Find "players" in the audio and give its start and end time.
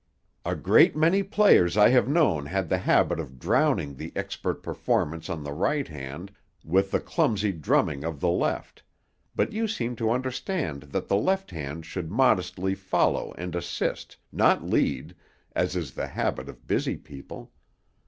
1.21-1.77